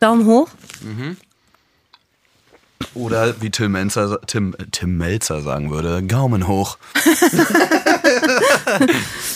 [0.00, 0.48] Daumen hoch.
[2.94, 6.78] Oder wie Tim Melzer, Tim, Tim Melzer sagen würde, Gaumen hoch.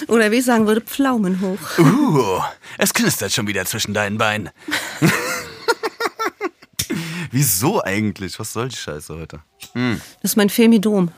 [0.09, 1.79] Oder wie ich sagen würde, Pflaumen hoch.
[1.79, 2.41] Uh,
[2.79, 4.51] es knistert schon wieder zwischen deinen Beinen.
[7.31, 8.39] Wieso eigentlich?
[8.41, 9.41] Was soll die Scheiße heute?
[9.75, 11.11] Das ist mein Femidom.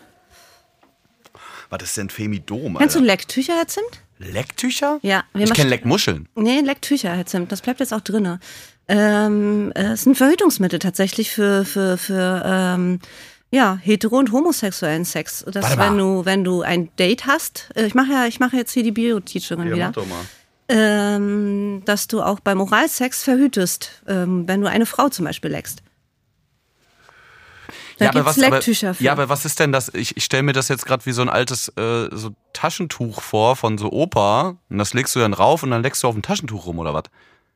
[1.71, 3.07] Was ist denn Femidom, Kennst du Alter?
[3.13, 4.03] Lecktücher, Herr Zimt?
[4.19, 4.99] Lecktücher?
[5.03, 6.29] Ja, wir Ich kenne Leckmuscheln.
[6.35, 7.53] Nee, Lecktücher, Herr Zimt.
[7.53, 8.41] Das bleibt jetzt auch drinne.
[8.89, 13.01] Ähm, äh, es ist ein Verhütungsmittel tatsächlich für, für, für ähm,
[13.51, 15.45] ja, hetero- und homosexuellen Sex.
[15.47, 15.79] Mal.
[15.79, 18.83] wenn du, wenn du ein Date hast, äh, ich mache ja, ich mache jetzt hier
[18.83, 19.93] die Bio-Teacherin wieder.
[19.93, 20.25] doch mal.
[20.69, 25.83] ähm, dass du auch beim Oralsex verhütest, ähm, wenn du eine Frau zum Beispiel leckst.
[27.99, 29.05] Da gibt's Lecktücher aber, für.
[29.05, 29.93] ja, aber was ist denn das?
[29.95, 33.57] Ich, ich stelle mir das jetzt gerade wie so ein altes äh, so Taschentuch vor
[33.57, 34.57] von so Opa.
[34.69, 36.93] Und das legst du dann rauf und dann leckst du auf dem Taschentuch rum oder
[36.93, 37.05] was?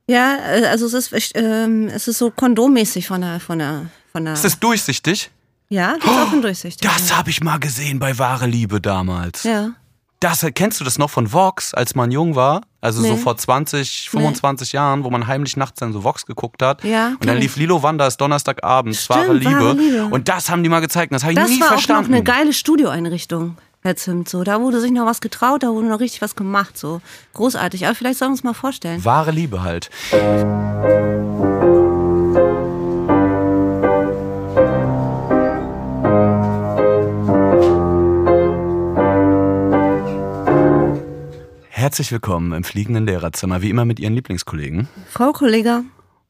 [0.08, 4.24] Ja, äh, also es ist, ähm, es ist so kondommäßig von der, von der, von
[4.24, 4.34] der.
[4.34, 5.30] Ist das durchsichtig?
[5.68, 6.80] ja, das ist auch ein durchsichtig.
[6.88, 9.44] Das habe ich mal gesehen bei Wahre Liebe damals.
[9.44, 9.70] Ja.
[10.18, 12.60] Das, kennst du das noch von Vox, als man jung war?
[12.82, 13.16] Also so Nee.
[13.16, 16.84] vor 20, 25 Jahren, wo man heimlich nachts dann so Vox geguckt hat.
[16.84, 19.50] Ja, Und dann kenn lief Lilo Wanders Donnerstagabend, Stimmt, wahre, Liebe.
[19.52, 20.04] Wahre Liebe.
[20.10, 21.14] Und das haben die mal gezeigt.
[21.14, 22.04] Das habe ich Das nie war verstanden.
[22.04, 24.28] auch noch eine geile Studioeinrichtung, Herr Zimt.
[24.28, 26.76] So, da wurde sich noch was getraut, da wurde noch richtig was gemacht.
[26.76, 27.00] So
[27.32, 27.86] großartig.
[27.86, 29.04] Aber vielleicht sollen wir uns mal vorstellen.
[29.04, 29.88] Wahre Liebe halt.
[41.70, 45.84] Herzlich willkommen im fliegenden Lehrerzimmer, wie immer mit Ihren Lieblingskollegen Frau Kollege,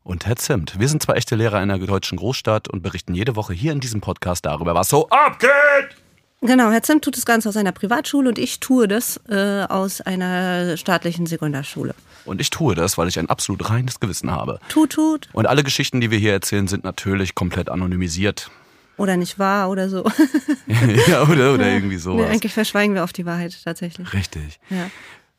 [0.04, 0.78] und Herr Zimt.
[0.78, 3.80] Wir sind zwei echte Lehrer in einer deutschen Großstadt und berichten jede Woche hier in
[3.80, 5.96] diesem Podcast darüber, was so abgeht.
[6.40, 10.00] Genau, Herr Zimt tut das Ganze aus einer Privatschule und ich tue das äh, aus
[10.00, 11.94] einer staatlichen Sekundarschule.
[12.24, 14.60] Und ich tue das, weil ich ein absolut reines Gewissen habe.
[14.68, 15.28] Tut, tut.
[15.32, 18.50] Und alle Geschichten, die wir hier erzählen, sind natürlich komplett anonymisiert.
[18.98, 20.04] Oder nicht wahr oder so.
[21.08, 22.28] ja, oder, oder irgendwie Nee, sowas.
[22.28, 24.12] eigentlich verschweigen wir oft die Wahrheit tatsächlich.
[24.12, 24.60] Richtig.
[24.68, 24.90] Ja.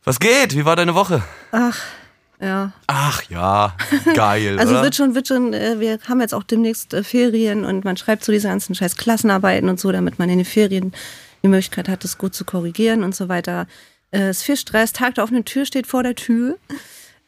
[0.04, 0.56] Was geht?
[0.56, 1.22] Wie war deine Woche?
[2.42, 2.72] Ja.
[2.88, 3.76] Ach ja,
[4.16, 4.84] geil, Also oder?
[4.84, 8.24] wird schon, wird schon, äh, wir haben jetzt auch demnächst äh, Ferien und man schreibt
[8.26, 10.92] so diese ganzen scheiß Klassenarbeiten und so, damit man in den Ferien
[11.44, 13.68] die Möglichkeit hat, das gut zu korrigieren und so weiter.
[14.10, 16.58] Äh, Es ist viel Stress, Tag der offenen Tür steht vor der Tür.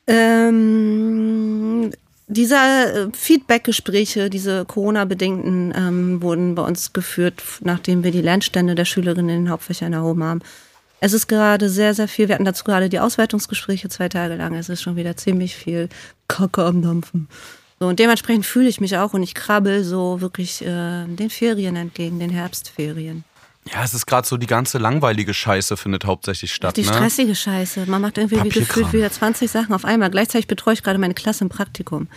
[0.08, 1.92] Ähm,
[2.28, 8.86] diese äh, Feedback-Gespräche, diese Corona-bedingten, ähm, wurden bei uns geführt, nachdem wir die Lernstände der
[8.86, 10.42] Schülerinnen in den Hauptfächern erhoben haben.
[11.04, 12.30] Es ist gerade sehr, sehr viel.
[12.30, 14.56] Wir hatten dazu gerade die Auswertungsgespräche zwei Tage lang.
[14.56, 15.90] Es ist schon wieder ziemlich viel
[16.30, 17.28] Kacke am Dampfen.
[17.78, 21.76] So, und dementsprechend fühle ich mich auch und ich krabbel so wirklich äh, den Ferien
[21.76, 23.26] entgegen, den Herbstferien.
[23.70, 26.94] ja, es ist gerade so, die ganze langweilige Scheiße findet hauptsächlich statt, Die ne?
[26.94, 27.86] stressige Scheiße.
[27.88, 30.10] Man macht irgendwie wie gefühlt wieder 20 Sachen auf einmal.
[30.10, 32.08] Gleichzeitig betreue ich gerade meine Klasse im Praktikum.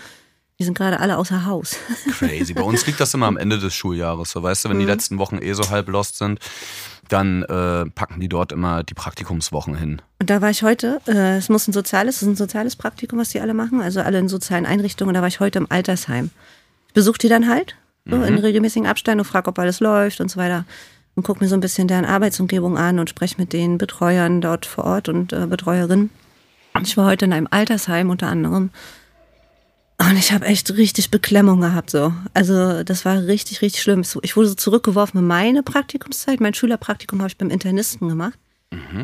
[0.59, 1.77] Die sind gerade alle außer Haus.
[2.19, 2.55] Crazy.
[2.55, 4.31] Bei uns liegt das immer am Ende des Schuljahres.
[4.31, 6.39] So, weißt du, wenn die letzten Wochen eh so halb lost sind,
[7.09, 10.03] dann äh, packen die dort immer die Praktikumswochen hin.
[10.21, 13.19] Und da war ich heute, äh, es muss ein soziales, es ist ein soziales Praktikum,
[13.19, 15.15] was die alle machen, also alle in sozialen Einrichtungen.
[15.15, 16.31] Da war ich heute im Altersheim.
[16.89, 17.77] Ich besuche die dann halt,
[18.09, 20.65] so in regelmäßigen Abständen und frage, ob alles läuft und so weiter.
[21.17, 24.67] Und gucke mir so ein bisschen deren Arbeitsumgebung an und spreche mit den Betreuern dort
[24.67, 26.11] vor Ort und äh, Betreuerinnen.
[26.83, 28.71] Ich war heute in einem Altersheim unter anderem.
[29.99, 32.13] Und ich habe echt richtig Beklemmung gehabt so.
[32.35, 34.03] Also das war richtig, richtig schlimm.
[34.23, 36.41] Ich wurde so zurückgeworfen in meine Praktikumszeit.
[36.41, 38.39] Mein Schülerpraktikum habe ich beim Internisten gemacht,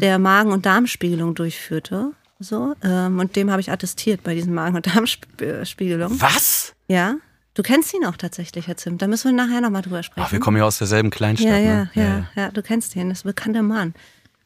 [0.00, 2.12] der Magen- und Darmspiegelung durchführte.
[2.40, 6.20] So, ähm, und dem habe ich attestiert bei diesen Magen- und Darmspiegelungen.
[6.20, 6.74] Was?
[6.88, 7.14] Ja,
[7.54, 9.00] du kennst ihn auch tatsächlich, Herr Zimt.
[9.00, 10.26] Da müssen wir nachher nochmal drüber sprechen.
[10.26, 11.90] Ach, wir kommen ja aus derselben Kleinstadt, ja, ja, ne?
[11.94, 13.94] ja, ja, du kennst ihn, das ist ein bekannter Mann.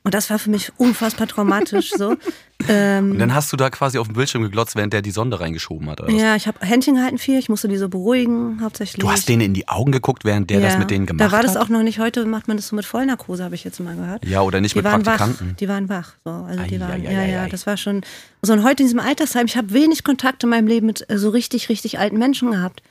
[0.07, 2.15] Und das war für mich unfassbar traumatisch so.
[2.69, 5.39] Ähm, Und dann hast du da quasi auf dem Bildschirm geglotzt, während der die Sonde
[5.41, 8.99] reingeschoben hat, ja, ich habe Händchen gehalten viel, ich musste die so beruhigen, hauptsächlich.
[8.99, 11.37] Du hast denen in die Augen geguckt, während der das Ja, mit denen gemacht Da
[11.37, 11.61] war das hat?
[11.61, 14.25] auch noch nicht, heute macht man das so mit Vollnarkose, habe ich jetzt mal gehört.
[14.25, 15.51] Ja, oder nicht die mit waren Praktikanten.
[15.51, 15.57] Wach.
[15.57, 16.15] Die waren wach.
[16.25, 16.31] So.
[16.31, 18.01] Also die Ei, waren, ei, ei, ja, ja, das war schon.
[18.41, 21.19] So, und heute in diesem Altersheim, ich habe wenig Kontakt in meinem Leben mit äh,
[21.19, 22.83] so richtig, richtig alten Menschen gehabt.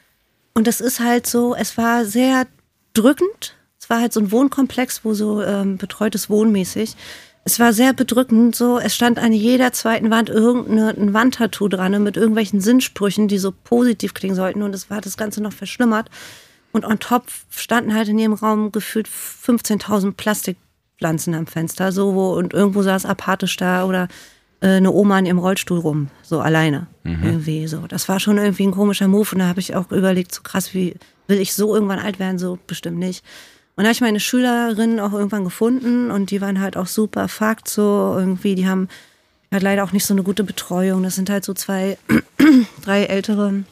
[0.54, 2.46] Und das ist halt so, es war sehr
[2.94, 3.56] drückend.
[3.86, 6.96] Es war halt so ein Wohnkomplex, wo so ähm, betreutes Wohnmäßig.
[7.44, 8.80] Es war sehr bedrückend, so.
[8.80, 14.16] Es stand an jeder zweiten Wand irgendein Wandtattoo dran mit irgendwelchen Sinnsprüchen, die so positiv
[14.16, 14.64] klingen sollten.
[14.64, 16.10] Und es war das Ganze noch verschlimmert.
[16.72, 22.34] Und on top standen halt in jedem Raum gefühlt 15.000 Plastikpflanzen am Fenster, so wo,
[22.34, 24.08] und irgendwo saß apathisch da oder
[24.62, 26.88] äh, eine Oma in ihrem Rollstuhl rum, so alleine
[27.24, 27.86] irgendwie so.
[27.86, 30.74] Das war schon irgendwie ein komischer Move und da habe ich auch überlegt, so krass,
[30.74, 30.96] wie
[31.28, 33.24] will ich so irgendwann alt werden, so bestimmt nicht.
[33.76, 37.28] Und da habe ich meine Schülerinnen auch irgendwann gefunden und die waren halt auch super
[37.28, 38.88] fucked so irgendwie, die haben
[39.52, 41.04] halt leider auch nicht so eine gute Betreuung.
[41.04, 41.98] Das sind halt so zwei,
[42.84, 43.64] drei ältere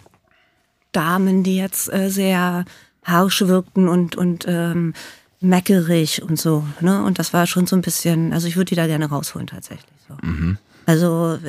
[0.91, 2.65] Damen, die jetzt äh, sehr
[3.03, 4.93] harsch wirkten und, und ähm,
[5.39, 6.65] meckerig und so.
[6.81, 7.03] Ne?
[7.03, 9.85] Und das war schon so ein bisschen, also ich würde die da gerne rausholen tatsächlich.
[10.07, 10.15] So.
[10.21, 10.57] Mhm.
[10.85, 11.39] Also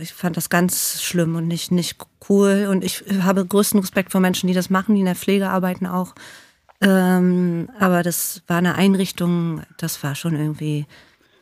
[0.00, 1.96] ich fand das ganz schlimm und nicht, nicht
[2.28, 2.66] cool.
[2.68, 5.86] Und ich habe größten Respekt vor Menschen, die das machen, die in der Pflege arbeiten
[5.86, 6.14] auch.
[6.80, 10.86] Ähm, aber das war eine Einrichtung, das war schon irgendwie,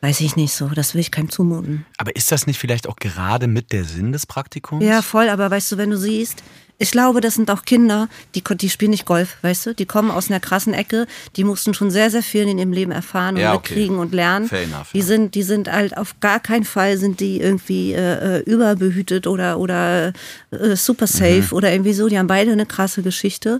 [0.01, 1.85] weiß ich nicht so, das will ich keinem zumuten.
[1.97, 4.83] Aber ist das nicht vielleicht auch gerade mit der Sinn des Praktikums?
[4.83, 6.43] Ja, voll, aber weißt du, wenn du siehst,
[6.81, 9.75] ich glaube, das sind auch Kinder, die, die spielen nicht Golf, weißt du?
[9.75, 12.91] Die kommen aus einer krassen Ecke, die mussten schon sehr, sehr viel in ihrem Leben
[12.91, 13.73] erfahren und ja, okay.
[13.73, 14.47] mitkriegen und lernen.
[14.47, 15.05] Fair enough, die ja.
[15.05, 19.59] sind, die sind halt auf gar keinen Fall sind die irgendwie äh, äh überbehütet oder,
[19.59, 20.13] oder
[20.51, 21.53] äh, super safe mhm.
[21.53, 22.07] oder irgendwie so.
[22.07, 23.59] Die haben beide eine krasse Geschichte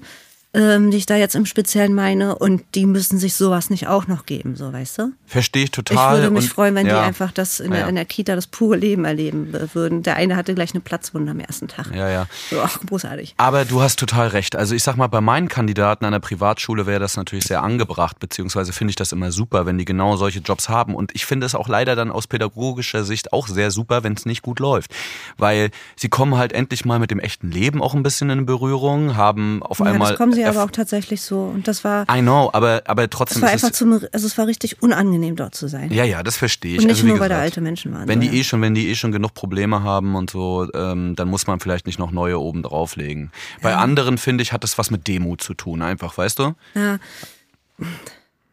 [0.53, 2.35] ähm, die ich da jetzt im Speziellen meine.
[2.35, 5.11] Und die müssen sich sowas nicht auch noch geben, so weißt du?
[5.25, 6.15] Verstehe ich total.
[6.15, 7.01] Ich würde mich und, freuen, wenn ja.
[7.01, 7.79] die einfach das in, ja.
[7.79, 10.01] der, in, der, Kita das pure Leben erleben würden.
[10.01, 11.93] Der eine hatte gleich eine Platzwunde am ersten Tag.
[11.93, 12.25] Ja, ja.
[12.49, 13.35] So, ach, großartig.
[13.37, 14.55] Aber du hast total recht.
[14.55, 18.19] Also ich sag mal, bei meinen Kandidaten an der Privatschule wäre das natürlich sehr angebracht,
[18.19, 20.95] beziehungsweise finde ich das immer super, wenn die genau solche Jobs haben.
[20.95, 24.25] Und ich finde es auch leider dann aus pädagogischer Sicht auch sehr super, wenn es
[24.25, 24.91] nicht gut läuft.
[25.37, 29.15] Weil sie kommen halt endlich mal mit dem echten Leben auch ein bisschen in Berührung,
[29.15, 31.43] haben auf ja, einmal sie aber auch tatsächlich so.
[31.43, 32.05] Und das war.
[32.09, 33.37] I know, aber, aber trotzdem.
[33.37, 35.91] Es war einfach zum, also es war richtig unangenehm dort zu sein.
[35.91, 36.79] Ja, ja, das verstehe ich.
[36.79, 38.07] Und nicht also, nur, gesagt, weil da alte Menschen waren.
[38.07, 38.41] Wenn so, die ja.
[38.41, 41.59] eh schon, wenn die eh schon genug Probleme haben und so, ähm, dann muss man
[41.59, 43.31] vielleicht nicht noch neue oben drauflegen.
[43.61, 43.77] Bei ja.
[43.77, 46.55] anderen, finde ich, hat das was mit Demut zu tun, einfach, weißt du?
[46.75, 46.99] Ja.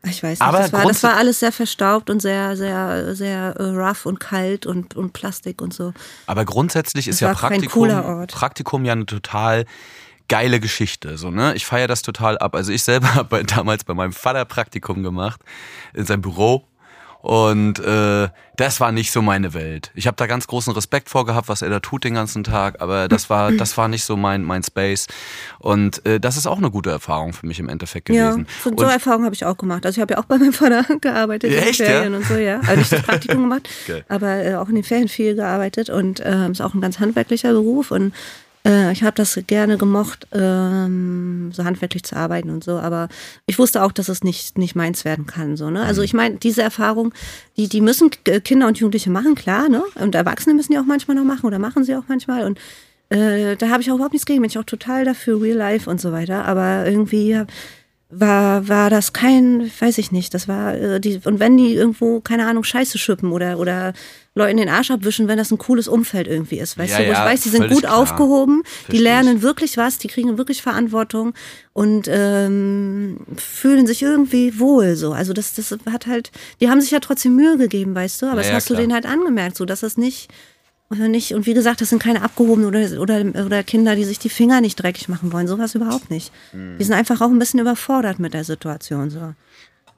[0.09, 3.57] Ich weiß nicht, aber das, war, das war alles sehr verstaubt und sehr, sehr, sehr
[3.59, 5.93] äh, rough und kalt und, und Plastik und so.
[6.27, 7.89] Aber grundsätzlich das ist ja Praktikum,
[8.29, 9.65] Praktikum ja eine total
[10.29, 11.19] geile Geschichte.
[11.19, 11.55] So, ne?
[11.55, 12.55] Ich feiere das total ab.
[12.55, 15.41] Also ich selber habe damals bei meinem Vater Praktikum gemacht
[15.95, 16.65] in seinem Büro.
[17.27, 19.91] Und äh, das war nicht so meine Welt.
[19.97, 22.81] Ich habe da ganz großen Respekt vor gehabt, was er da tut den ganzen Tag,
[22.81, 25.09] aber das war das war nicht so mein mein Space.
[25.59, 28.47] Und äh, das ist auch eine gute Erfahrung für mich im Endeffekt gewesen.
[28.47, 29.85] Ja, so, so Erfahrungen habe ich auch gemacht.
[29.85, 32.19] Also ich habe ja auch bei meinem Vater gearbeitet ja, in den Ferien ja?
[32.19, 32.61] und so, ja.
[32.61, 34.05] Also nicht das Praktikum gemacht, okay.
[34.09, 37.53] aber äh, auch in den Ferien viel gearbeitet und äh, ist auch ein ganz handwerklicher
[37.53, 38.15] Beruf und
[38.67, 43.09] äh, ich habe das gerne gemocht, ähm, so handwerklich zu arbeiten und so, aber
[43.47, 45.57] ich wusste auch, dass es nicht, nicht meins werden kann.
[45.57, 45.83] So, ne?
[45.83, 46.07] Also mhm.
[46.07, 47.15] ich meine, diese Erfahrung,
[47.57, 49.83] die, die müssen Kinder und Jugendliche machen, klar, ne?
[49.95, 52.45] Und Erwachsene müssen die auch manchmal noch machen oder machen sie auch manchmal.
[52.45, 52.59] Und
[53.09, 55.89] äh, da habe ich auch überhaupt nichts gegen, bin ich auch total dafür, Real Life
[55.89, 56.45] und so weiter.
[56.45, 57.41] Aber irgendwie
[58.09, 62.21] war, war das kein, weiß ich nicht, das war, äh, die, und wenn die irgendwo,
[62.21, 63.95] keine Ahnung, Scheiße schippen oder, oder
[64.37, 67.13] Leuten den Arsch abwischen, wenn das ein cooles Umfeld irgendwie ist, weißt ja, du, wo
[67.13, 67.97] ja, ich weiß, die sind gut klar.
[67.97, 69.43] aufgehoben, Verstehe die lernen ich.
[69.43, 71.35] wirklich was, die kriegen wirklich Verantwortung
[71.73, 75.13] und ähm, fühlen sich irgendwie wohl so.
[75.13, 76.31] Also das, das hat halt,
[76.61, 78.77] die haben sich ja trotzdem Mühe gegeben, weißt du, aber ja, das hast klar.
[78.77, 80.29] du denen halt angemerkt, so dass das nicht
[80.91, 81.35] oder nicht.
[81.35, 84.61] Und wie gesagt, das sind keine abgehobenen oder, oder, oder Kinder, die sich die Finger
[84.61, 85.49] nicht dreckig machen wollen.
[85.49, 86.33] Sowas überhaupt nicht.
[86.53, 86.79] Mhm.
[86.79, 89.11] Die sind einfach auch ein bisschen überfordert mit der Situation.
[89.11, 89.35] So.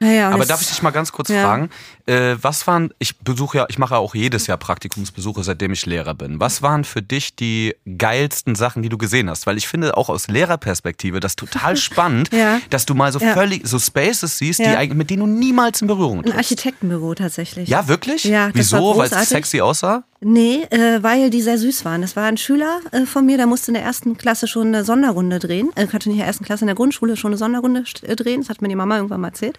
[0.01, 1.43] Naja, Aber darf ich dich mal ganz kurz ja.
[1.43, 1.71] fragen,
[2.07, 5.87] äh, was waren, ich besuche ja, ich mache ja auch jedes Jahr Praktikumsbesuche, seitdem ich
[5.87, 6.39] Lehrer bin.
[6.39, 9.47] Was waren für dich die geilsten Sachen, die du gesehen hast?
[9.47, 12.61] Weil ich finde auch aus Lehrerperspektive das total spannend, ja.
[12.71, 13.33] dass du mal so ja.
[13.35, 16.35] völlig, so Spaces siehst, die eigentlich, mit denen du niemals in Berührung triffst.
[16.35, 17.69] Ein Architektenbüro tatsächlich.
[17.69, 18.23] Ja, wirklich?
[18.25, 18.51] Ja.
[18.53, 18.97] Wieso?
[18.97, 20.05] Weil es sexy aussah?
[20.21, 22.01] Nee, äh, weil die sehr süß waren.
[22.01, 24.85] Das war ein Schüler äh, von mir, der musste in der ersten Klasse schon eine
[24.85, 25.71] Sonderrunde drehen.
[25.77, 28.17] Er äh, hatte nicht in der ersten Klasse in der Grundschule schon eine Sonderrunde äh,
[28.17, 28.41] drehen.
[28.41, 29.59] Das hat mir die Mama irgendwann mal erzählt.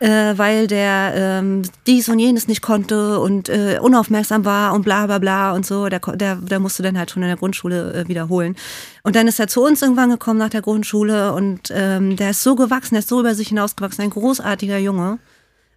[0.00, 5.06] Äh, weil der ähm, dies und jenes nicht konnte und äh, unaufmerksam war und bla
[5.06, 5.88] bla bla und so.
[5.88, 8.56] Der, der, der musste dann halt schon in der Grundschule äh, wiederholen.
[9.02, 12.42] Und dann ist er zu uns irgendwann gekommen nach der Grundschule und ähm, der ist
[12.42, 15.18] so gewachsen, der ist so über sich hinausgewachsen, ein großartiger Junge.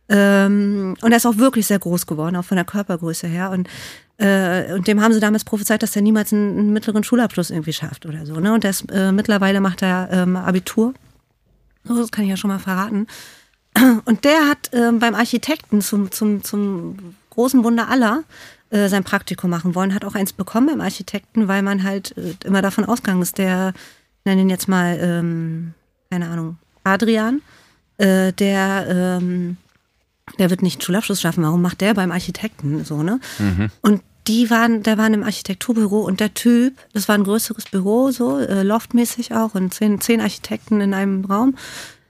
[0.09, 3.51] Ähm, und er ist auch wirklich sehr groß geworden, auch von der Körpergröße her.
[3.51, 3.67] Und,
[4.17, 7.73] äh, und dem haben sie damals prophezeit, dass er niemals einen, einen mittleren Schulabschluss irgendwie
[7.73, 8.39] schafft oder so.
[8.39, 8.53] Ne?
[8.53, 10.93] Und das, äh, mittlerweile macht er ähm, Abitur.
[11.83, 13.07] das kann ich ja schon mal verraten.
[14.05, 18.23] Und der hat äh, beim Architekten zum, zum, zum großen Wunder aller
[18.69, 22.33] äh, sein Praktikum machen wollen, hat auch eins bekommen beim Architekten, weil man halt äh,
[22.43, 23.73] immer davon ausgegangen ist, der,
[24.25, 25.73] nenne ihn jetzt mal, ähm,
[26.09, 27.41] keine Ahnung, Adrian,
[27.97, 29.57] äh, der ähm,
[30.39, 31.43] der wird nicht einen Schulabschluss schaffen.
[31.43, 33.19] Warum macht der beim Architekten so, ne?
[33.39, 33.69] Mhm.
[33.81, 38.11] Und die waren, der waren im Architekturbüro und der Typ, das war ein größeres Büro,
[38.11, 41.55] so, äh, loftmäßig auch und zehn, zehn Architekten in einem Raum,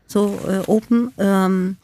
[0.07, 1.11] so äh, open.
[1.17, 1.77] Ähm,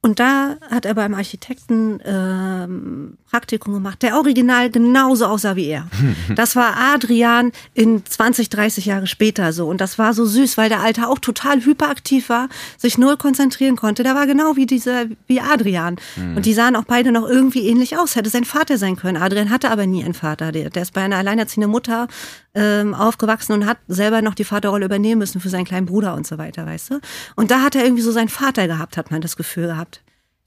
[0.00, 5.88] Und da hat er beim Architekten ähm, Praktikum gemacht, der original genauso aussah wie er.
[6.36, 9.66] Das war Adrian in 20, 30 Jahre später so.
[9.66, 13.74] Und das war so süß, weil der Alte auch total hyperaktiv war, sich null konzentrieren
[13.74, 14.04] konnte.
[14.04, 15.96] Der war genau wie dieser, wie Adrian.
[16.16, 16.36] Mhm.
[16.36, 18.14] Und die sahen auch beide noch irgendwie ähnlich aus.
[18.14, 19.20] Hätte sein Vater sein können.
[19.20, 20.52] Adrian hatte aber nie einen Vater.
[20.52, 22.06] Der, der ist bei einer alleinerziehenden Mutter
[22.54, 26.26] ähm, aufgewachsen und hat selber noch die Vaterrolle übernehmen müssen für seinen kleinen Bruder und
[26.26, 27.00] so weiter, weißt du?
[27.36, 29.97] Und da hat er irgendwie so seinen Vater gehabt, hat man das Gefühl gehabt.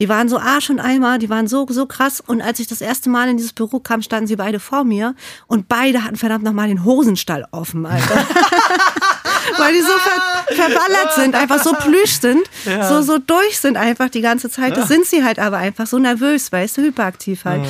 [0.02, 2.24] Die waren so Arsch und Eimer, die waren so, so krass.
[2.26, 5.14] Und als ich das erste Mal in dieses Büro kam, standen sie beide vor mir
[5.46, 8.16] und beide hatten verdammt nochmal den Hosenstall offen, Alter.
[9.60, 12.90] Weil die so ver verballert sind, einfach so plüsch sind, ja.
[12.90, 14.76] so, so durch sind einfach die ganze Zeit.
[14.76, 17.64] Das sind sie halt aber einfach so nervös, weißt du, hyperaktiv halt.
[17.64, 17.70] Ja.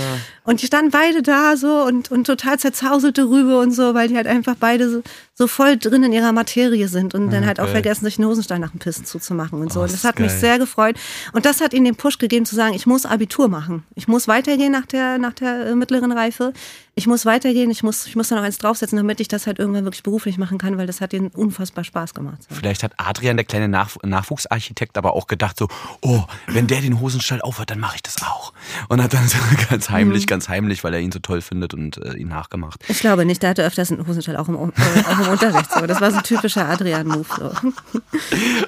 [0.52, 4.18] Und die standen beide da so und, und total zerzauselte Rübe und so, weil die
[4.18, 5.02] halt einfach beide so,
[5.34, 8.60] so voll drin in ihrer Materie sind und dann halt auch vergessen, sich einen Hosenstein
[8.60, 9.80] nach dem Pissen zuzumachen und so.
[9.80, 10.28] Oh, und das hat geil.
[10.28, 10.98] mich sehr gefreut.
[11.32, 13.86] Und das hat ihnen den Push gegeben zu sagen, ich muss Abitur machen.
[13.96, 16.52] Ich muss weitergehen nach der, nach der äh, mittleren Reife
[16.94, 19.60] ich muss weitergehen, ich muss, ich muss da noch eins draufsetzen, damit ich das halt
[19.60, 22.40] irgendwann wirklich beruflich machen kann, weil das hat ihnen unfassbar Spaß gemacht.
[22.50, 25.70] Vielleicht hat Adrian, der kleine Nach Nachwuchsarchitekt, aber auch gedacht so,
[26.02, 28.52] oh, wenn der den Hosenstall aufhört, dann mache ich das auch.
[28.90, 29.38] Und hat dann so
[29.70, 30.28] ganz heimlich, mhm.
[30.28, 32.84] ganz heimlich, weil er ihn so toll findet und äh, ihn nachgemacht.
[32.90, 35.72] Ich glaube nicht, der hatte öfters einen Hosenstall auch im, äh, auch im Unterricht.
[35.72, 35.86] So.
[35.86, 37.26] Das war so ein typischer Adrian-Move.
[37.38, 37.52] So.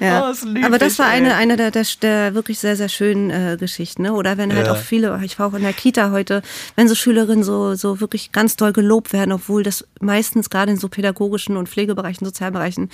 [0.00, 0.30] ja.
[0.30, 4.02] oh, aber das war eine, eine der, der, der wirklich sehr, sehr schönen äh, Geschichten.
[4.02, 4.14] Ne?
[4.14, 4.72] Oder wenn halt ja.
[4.72, 6.42] auch viele, ich war auch in der Kita heute,
[6.76, 10.72] wenn so Schülerinnen so, so wirklich wirklich ganz doll gelobt werden, obwohl das meistens gerade
[10.72, 12.90] in so pädagogischen und Pflegebereichen, Sozialbereichen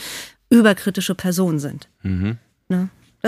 [0.49, 1.88] überkritische Personen sind.
[2.02, 2.38] Mhm.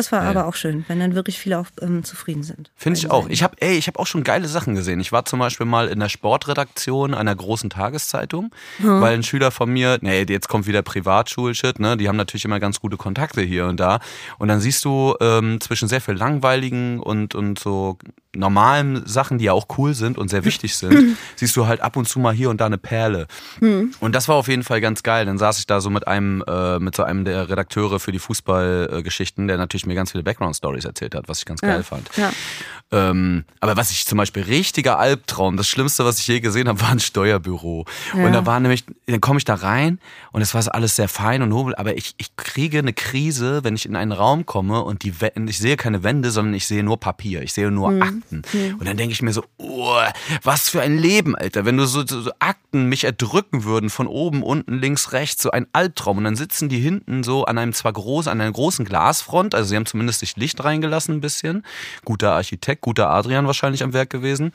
[0.03, 0.31] Das war ja.
[0.31, 2.73] aber auch schön, wenn dann wirklich viele auch ähm, zufrieden sind.
[2.75, 3.29] Finde ich auch.
[3.29, 4.99] Ich habe, ey, ich habe auch schon geile Sachen gesehen.
[4.99, 9.01] Ich war zum Beispiel mal in der Sportredaktion einer großen Tageszeitung, hm.
[9.01, 11.97] weil ein Schüler von mir, nee, jetzt kommt wieder Privatschulshit, ne?
[11.97, 14.01] Die haben natürlich immer ganz gute Kontakte hier und da.
[14.39, 17.97] Und dann siehst du ähm, zwischen sehr viel langweiligen und und so
[18.35, 21.97] normalen Sachen, die ja auch cool sind und sehr wichtig sind, siehst du halt ab
[21.97, 23.27] und zu mal hier und da eine Perle.
[23.61, 23.95] Mhm.
[24.01, 25.27] Und das war auf jeden Fall ganz geil.
[25.27, 28.19] Dann saß ich da so mit einem, äh, mit so einem der Redakteure für die
[28.19, 31.83] Fußballgeschichten, der natürlich mir ganz viele Background-Stories erzählt hat, was ich ganz geil ja.
[31.83, 32.09] fand.
[32.17, 32.33] Ja.
[32.91, 36.81] Ähm, aber was ich zum Beispiel richtiger Albtraum, das Schlimmste, was ich je gesehen habe,
[36.83, 37.87] war ein Steuerbüro.
[38.17, 38.27] Ja.
[38.27, 39.99] Und da war nämlich, dann komme ich da rein
[40.33, 43.75] und es war alles sehr fein und nobel, aber ich, ich kriege eine Krise, wenn
[43.75, 45.13] ich in einen Raum komme und die,
[45.47, 48.03] ich sehe keine Wände, sondern ich sehe nur Papier, ich sehe nur mhm.
[48.03, 48.23] Akten.
[48.23, 48.43] Akten.
[48.53, 48.75] Mhm.
[48.79, 50.01] Und dann denke ich mir so, oh,
[50.43, 51.65] was für ein Leben, Alter.
[51.65, 55.51] Wenn du so, so, so, Akten mich erdrücken würden, von oben, unten, links, rechts, so
[55.51, 56.19] ein Albtraum.
[56.19, 59.69] Und dann sitzen die hinten so an einem zwar groß, an einer großen Glasfront, also
[59.69, 61.65] sie haben zumindest sich Licht reingelassen ein bisschen.
[62.05, 64.53] Guter Architekt, guter Adrian wahrscheinlich am Werk gewesen.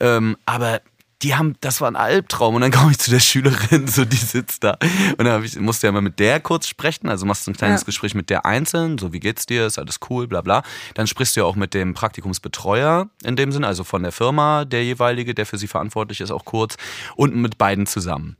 [0.00, 0.80] Ähm, aber
[1.22, 2.54] die haben, das war ein Albtraum.
[2.54, 4.76] Und dann komme ich zu der Schülerin, so die sitzt da.
[5.16, 7.08] Und dann ich, musste ja mal mit der kurz sprechen.
[7.08, 7.86] Also machst du ein kleines ja.
[7.86, 10.62] Gespräch mit der einzeln, so wie geht's dir, ist alles cool, bla bla.
[10.94, 14.64] Dann sprichst du ja auch mit dem Praktikumsbetreuer in dem Sinne, also von der Firma,
[14.64, 16.76] der jeweilige, der für sie verantwortlich ist, auch kurz.
[17.16, 18.36] Und mit beiden zusammen.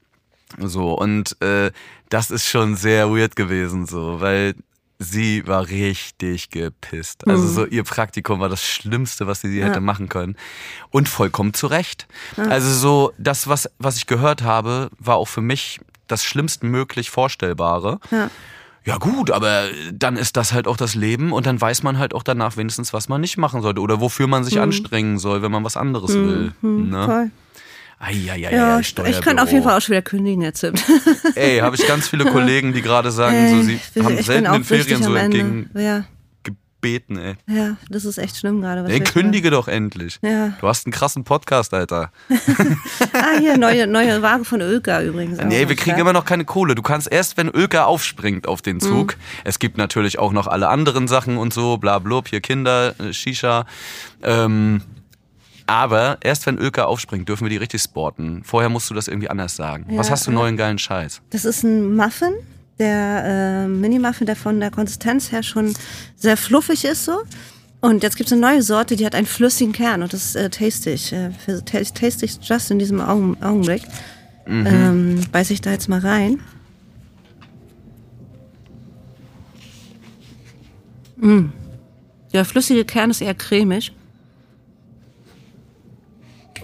[0.58, 1.72] So, und äh,
[2.08, 4.54] das ist schon sehr weird gewesen, so, weil
[4.98, 7.26] sie war richtig gepisst.
[7.28, 7.54] Also mhm.
[7.54, 9.66] so ihr Praktikum war das Schlimmste, was sie ja.
[9.66, 10.36] hätte machen können.
[10.90, 12.06] Und vollkommen zu Recht.
[12.36, 12.44] Ja.
[12.44, 18.00] Also so das, was, was ich gehört habe, war auch für mich das schlimmstmöglich Vorstellbare.
[18.10, 18.30] Ja.
[18.84, 22.14] Ja gut, aber dann ist das halt auch das Leben und dann weiß man halt
[22.14, 24.62] auch danach wenigstens, was man nicht machen sollte oder wofür man sich mhm.
[24.62, 26.28] anstrengen soll, wenn man was anderes mhm.
[26.28, 26.52] will.
[26.62, 26.90] Mhm.
[26.90, 27.04] Ne?
[27.04, 27.30] Voll.
[27.98, 30.62] Eieiei, ja, ich kann auf jeden Fall auch schon wieder kündigen jetzt.
[31.34, 34.26] Ey, habe ich ganz viele Kollegen, die gerade sagen, ey, so, sie ich, haben ich
[34.26, 36.04] selten in Ferien so entgegen ja.
[36.42, 37.36] gebeten, ey.
[37.48, 38.86] Ja, das ist echt schlimm gerade.
[38.86, 40.18] Ey, kündige doch endlich.
[40.20, 40.52] Ja.
[40.60, 42.12] Du hast einen krassen Podcast, Alter.
[43.14, 45.38] ah, hier, neue, neue Ware von Ölka übrigens.
[45.42, 46.02] Nee, wir kriegen ja.
[46.02, 46.74] immer noch keine Kohle.
[46.74, 49.16] Du kannst erst, wenn Ölka aufspringt auf den Zug.
[49.16, 49.20] Mhm.
[49.44, 53.14] Es gibt natürlich auch noch alle anderen Sachen und so, bla, bla, hier Kinder, äh,
[53.14, 53.64] Shisha.
[54.22, 54.82] Ähm,
[55.66, 58.42] aber erst wenn Ölke aufspringt, dürfen wir die richtig sporten.
[58.44, 59.86] Vorher musst du das irgendwie anders sagen.
[59.90, 60.36] Ja, Was hast du ja.
[60.36, 61.20] neuen geilen Scheiß?
[61.30, 62.34] Das ist ein Muffin,
[62.78, 65.74] der äh, Mini-Muffin, der von der Konsistenz her schon
[66.16, 67.22] sehr fluffig ist so.
[67.80, 70.36] Und jetzt gibt es eine neue Sorte, die hat einen flüssigen Kern und das ist
[70.36, 71.12] äh, tastig.
[71.12, 71.30] Äh,
[71.62, 73.82] tastig just in diesem Augen, Augenblick.
[74.46, 74.66] Mhm.
[74.66, 76.40] Ähm, beiß ich da jetzt mal rein.
[81.16, 81.46] Mm.
[82.32, 83.92] Der flüssige Kern ist eher cremig.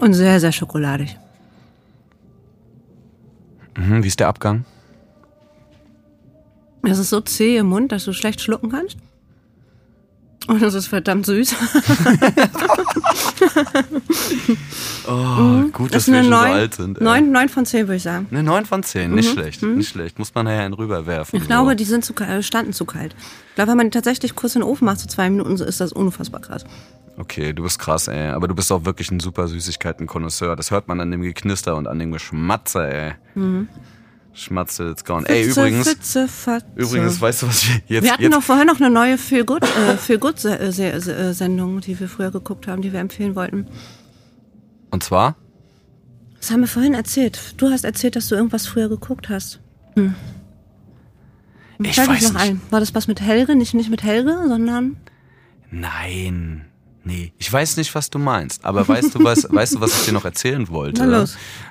[0.03, 1.17] Und sehr, sehr schokoladig.
[3.77, 4.65] Mhm, wie ist der Abgang?
[6.81, 8.97] Es ist so zäh im Mund, dass du schlecht schlucken kannst.
[10.47, 11.55] Oh, das ist verdammt süß.
[15.07, 15.71] oh, mhm.
[15.71, 17.01] gut, dass das wir schon 9, so alt sind.
[17.01, 18.27] 9, 9 von 10 würde ich sagen.
[18.31, 19.33] Eine 9 von 10, nicht mhm.
[19.33, 19.75] schlecht, mhm.
[19.75, 20.19] nicht schlecht.
[20.19, 21.37] Muss man nachher einen rüberwerfen.
[21.37, 21.47] Ich so.
[21.47, 23.15] glaube, die sind zu, äh, standen zu kalt.
[23.49, 25.65] Ich glaube, wenn man die tatsächlich kurz in den Ofen macht, so zwei Minuten, so
[25.65, 26.65] ist das unfassbar krass.
[27.17, 28.29] Okay, du bist krass, ey.
[28.29, 30.55] Aber du bist auch wirklich ein super Süßigkeiten-Konnoisseur.
[30.55, 33.13] Das hört man an dem Geknister und an dem Geschmatzer, ey.
[33.35, 33.67] Mhm.
[34.33, 35.27] Schmatze, it's gone.
[35.27, 36.27] Ey, übrigens, Fitze,
[36.75, 38.03] übrigens, weißt du, was wir jetzt...
[38.03, 41.33] Wir hatten jetzt noch vorher noch eine neue Feel Good, äh, Feel Good äh, äh,
[41.33, 43.67] Sendung, die wir früher geguckt haben, die wir empfehlen wollten.
[44.89, 45.35] Und zwar?
[46.39, 47.39] Das haben wir vorhin erzählt.
[47.57, 49.59] Du hast erzählt, dass du irgendwas früher geguckt hast.
[49.95, 50.15] Hm.
[51.79, 52.35] Ich weiß noch nicht.
[52.35, 52.61] Ein.
[52.71, 53.55] War das was mit Helge?
[53.55, 54.97] Nicht, nicht mit Helge, sondern...
[55.69, 56.65] Nein.
[57.05, 60.05] Nee, ich weiß nicht, was du meinst, aber weißt du was, weißt du, was ich
[60.05, 61.01] dir noch erzählen wollte?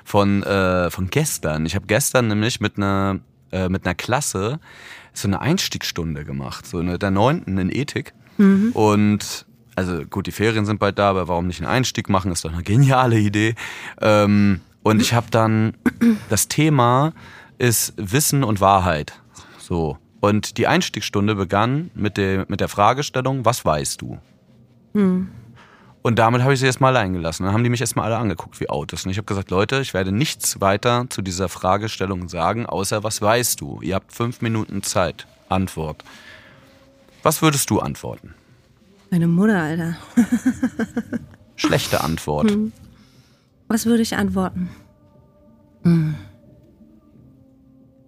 [0.05, 1.65] Von, äh, von gestern.
[1.65, 3.21] Ich habe gestern nämlich mit einer,
[3.51, 4.61] äh, mit einer Klasse
[5.15, 8.13] so eine Einstiegsstunde gemacht, so eine der neunten in Ethik.
[8.37, 8.73] Mhm.
[8.73, 12.45] Und also gut, die Ferien sind bald da, aber warum nicht einen Einstieg machen, ist
[12.45, 13.55] doch eine geniale Idee.
[14.01, 15.75] Ähm, und ich habe dann,
[16.29, 17.13] das Thema
[17.59, 19.15] ist Wissen und Wahrheit.
[19.59, 19.99] So.
[20.21, 24.19] Und die Einstiegsstunde begann mit der, mit der Fragestellung, was weißt du?
[24.95, 25.29] Hm.
[26.03, 27.45] Und damit habe ich sie erstmal allein gelassen.
[27.45, 29.05] Dann haben die mich erstmal alle angeguckt wie Autos.
[29.05, 33.23] Und ich habe gesagt, Leute, ich werde nichts weiter zu dieser Fragestellung sagen, außer was
[33.23, 33.81] weißt du?
[33.83, 35.27] Ihr habt fünf Minuten Zeit.
[35.49, 36.03] Antwort.
[37.23, 38.35] Was würdest du antworten?
[39.11, 39.97] Meine Mutter, Alter.
[41.57, 42.51] Schlechte Antwort.
[42.51, 42.73] Hm.
[43.69, 44.71] Was würde ich antworten?
[45.85, 46.15] Hm.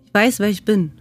[0.06, 0.92] Ich weiß, wer ich bin.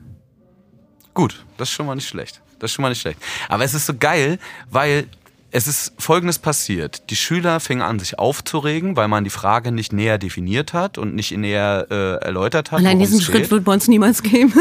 [1.13, 2.41] Gut, das ist schon mal nicht schlecht.
[2.59, 3.19] Das ist schon mal nicht schlecht.
[3.49, 5.07] Aber es ist so geil, weil
[5.55, 7.11] es ist Folgendes passiert.
[7.11, 11.13] Die Schüler fingen an, sich aufzuregen, weil man die Frage nicht näher definiert hat und
[11.13, 12.79] nicht näher äh, erläutert hat.
[12.79, 14.51] Allein diesen Schritt wird bei uns niemals geben.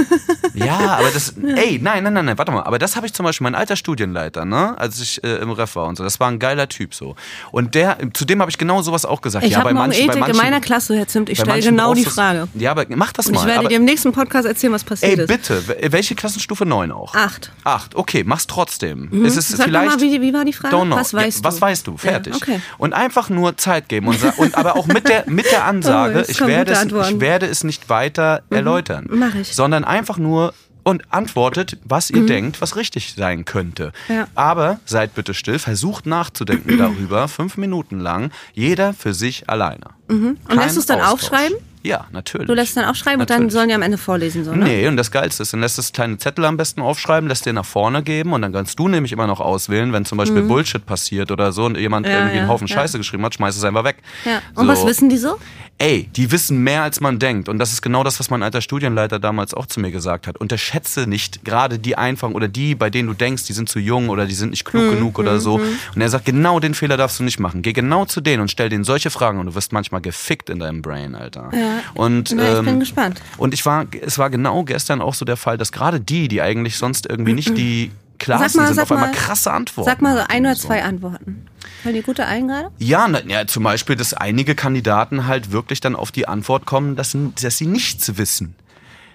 [0.53, 2.65] ja, aber das, ey, nein, nein, nein, nein, warte mal.
[2.65, 5.77] Aber das habe ich zum Beispiel, mein alter Studienleiter, ne, als ich äh, im Ref
[5.77, 7.17] war und so, das war ein geiler Typ so.
[7.53, 9.47] Und der, zu dem habe ich genau sowas auch gesagt.
[9.47, 12.49] Ich ja, habe manchen, Ethik in meiner Klasse, Herr Zimt, ich stelle genau die Frage.
[12.53, 13.41] Ja, aber mach das und mal.
[13.41, 15.31] Ich werde aber, dir im nächsten Podcast erzählen, was passiert ey, ist.
[15.31, 17.15] Ey, bitte, welche Klassenstufe 9 auch?
[17.15, 17.51] Acht.
[17.65, 19.09] Acht, okay, mach's trotzdem.
[19.11, 19.25] Mhm.
[19.25, 20.82] Es ist Sag vielleicht, mal, wie, wie war die Frage?
[20.91, 21.49] Was weißt ja, du?
[21.49, 21.97] Was weißt du?
[21.97, 22.35] Fertig.
[22.35, 22.61] Ja, okay.
[22.79, 26.31] Und einfach nur Zeit geben und, und aber auch mit der, mit der Ansage, oh,
[26.31, 28.57] ich, werde es, ich werde es nicht weiter mhm.
[28.57, 29.07] erläutern.
[29.11, 29.55] Mach ich.
[29.55, 32.27] Sondern einfach nur und antwortet, was ihr mhm.
[32.27, 33.93] denkt, was richtig sein könnte.
[34.09, 34.27] Ja.
[34.35, 39.87] Aber seid bitte still, versucht nachzudenken darüber, fünf Minuten lang, jeder für sich alleine.
[40.09, 40.39] Mhm.
[40.49, 41.33] Und lässt du es dann Austausch.
[41.33, 41.57] aufschreiben?
[41.83, 42.47] Ja, natürlich.
[42.47, 43.41] Du lässt es dann aufschreiben natürlich.
[43.41, 44.65] und dann sollen die am Ende vorlesen, so, ne?
[44.65, 47.53] Nee, und das Geilste ist, dann lässt das kleine Zettel am besten aufschreiben, lässt dir
[47.53, 50.49] nach vorne geben und dann kannst du nämlich immer noch auswählen, wenn zum Beispiel mhm.
[50.49, 52.77] Bullshit passiert oder so und jemand ja, irgendwie ja, einen Haufen ja.
[52.77, 53.97] Scheiße geschrieben hat, schmeißt es einfach weg.
[54.25, 54.41] Ja.
[54.55, 54.73] Und so.
[54.73, 55.39] was wissen die so?
[55.79, 57.49] Ey, die wissen mehr als man denkt.
[57.49, 60.39] Und das ist genau das, was mein alter Studienleiter damals auch zu mir gesagt hat.
[60.39, 64.09] Unterschätze nicht gerade die einfachen oder die, bei denen du denkst, die sind zu jung
[64.09, 64.91] oder die sind nicht klug mhm.
[64.91, 65.59] genug oder so.
[65.59, 65.79] Mhm.
[65.95, 67.63] Und er sagt, genau den Fehler darfst du nicht machen.
[67.63, 70.61] Geh genau zu denen und stell denen solche Fragen und du wirst manchmal gefickt in
[70.61, 71.51] deinem Brain, Alter.
[71.53, 71.81] Ja.
[71.95, 73.21] Und ich ähm, bin gespannt.
[73.37, 76.43] Und ich war, es war genau gestern auch so der Fall, dass gerade die, die
[76.43, 77.91] eigentlich sonst irgendwie nicht die
[78.23, 79.91] klarsten mal, sind, auf einmal krasse Antworten.
[79.91, 81.47] Sag mal so ein oder zwei Antworten.
[81.83, 82.71] Fallen die gute ein gerade?
[82.79, 86.97] Ja, na, ja, zum Beispiel, dass einige Kandidaten halt wirklich dann auf die Antwort kommen,
[86.97, 88.55] dass, dass sie nichts wissen.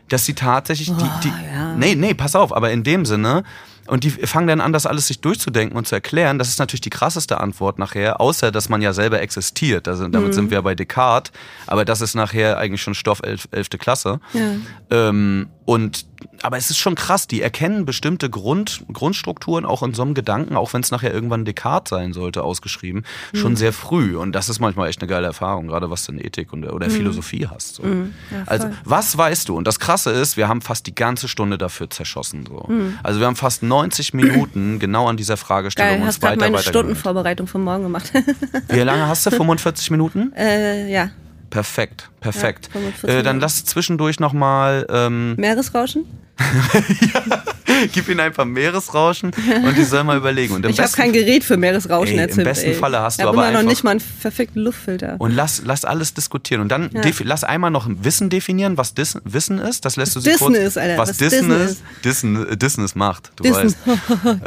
[0.09, 1.75] Dass sie tatsächlich oh, die, die ja.
[1.75, 3.43] nee, nee, pass auf, aber in dem Sinne,
[3.87, 6.37] und die fangen dann an, das alles sich durchzudenken und zu erklären.
[6.39, 9.87] Das ist natürlich die krasseste Antwort nachher, außer dass man ja selber existiert.
[9.87, 10.33] Also, damit mhm.
[10.33, 11.31] sind wir bei Descartes,
[11.67, 13.47] aber das ist nachher eigentlich schon Stoff 11.
[13.51, 14.19] Elf, Klasse.
[14.33, 14.55] Ja.
[14.91, 16.05] Ähm, und
[16.41, 20.55] aber es ist schon krass, die erkennen bestimmte Grund, Grundstrukturen auch in so einem Gedanken,
[20.55, 23.37] auch wenn es nachher irgendwann Descartes sein sollte, ausgeschrieben, mhm.
[23.37, 24.17] schon sehr früh.
[24.17, 26.87] Und das ist manchmal echt eine geile Erfahrung, gerade was du in Ethik und, oder
[26.87, 26.91] mhm.
[26.91, 27.75] Philosophie hast.
[27.75, 27.83] So.
[27.83, 28.13] Mhm.
[28.31, 29.55] Ja, also, was weißt du?
[29.55, 32.45] Und das Krasse ist, wir haben fast die ganze Stunde dafür zerschossen.
[32.47, 32.65] So.
[32.67, 32.99] Mhm.
[33.03, 36.57] Also wir haben fast 90 Minuten genau an dieser Fragestellung Geil, uns hast weiter, meine
[36.57, 38.11] weiter Stundenvorbereitung von morgen gemacht.
[38.67, 39.31] Wie lange hast du?
[39.37, 40.33] 45 Minuten?
[40.35, 41.11] Äh, ja.
[41.49, 42.69] Perfekt, perfekt.
[43.03, 44.85] Ja, äh, dann lass zwischendurch nochmal.
[44.89, 46.05] Ähm, Meeresrauschen?
[47.13, 47.41] ja,
[47.93, 49.31] gib ihnen einfach Meeresrauschen
[49.65, 50.55] und die sollen mal überlegen.
[50.55, 52.39] Und ich habe kein Gerät für Meeresrauschen ey, erzählt.
[52.39, 52.73] Im besten ey.
[52.75, 55.15] Falle hast ich du aber immer noch nicht mal einen perfekten Luftfilter.
[55.19, 56.61] Und lass, lass alles diskutieren.
[56.61, 57.01] Und dann Ja.
[57.23, 59.85] lass einmal noch Wissen definieren, was Dis Wissen ist.
[59.85, 60.57] Das lässt du sie Dissen kurz...
[60.57, 60.97] ist, Alter.
[60.97, 61.83] Was, Was Dissen Dissen ist.
[62.03, 63.63] Dissen, Dissen ist Macht, du Dissen.
[63.63, 63.77] weißt.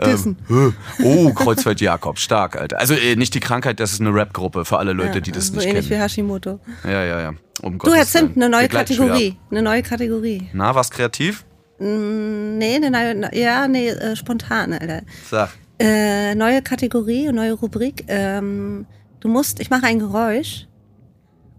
[0.07, 0.37] Dissen.
[0.49, 2.79] Ähm, äh, oh, Kreuzfeld Jakob, stark, Alter.
[2.79, 5.55] Also äh, nicht die Krankheit, das ist eine Rap-Gruppe für alle Leute, die das so
[5.57, 6.01] nicht ähnlich kennen.
[6.01, 6.61] wie Hashimoto.
[6.85, 7.33] Ja, ja, ja.
[7.63, 9.37] Um Du, Herr Zimt, eine neue Kategorie.
[9.51, 10.49] Eine neue Kategorie.
[10.53, 11.45] Na, was kreativ?
[11.81, 15.03] Mm, Nee, eine neue, ja, nee, äh, spontan, Alter.
[15.31, 15.51] Sag.
[15.79, 18.05] Äh, neue Kategorie, neue Rubrik.
[18.09, 18.87] Ähm,
[19.21, 20.67] du musst, ich mache ein Geräusch